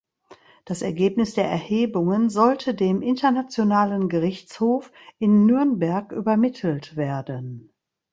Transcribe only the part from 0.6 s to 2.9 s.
Das Ergebnis der Erhebungen sollte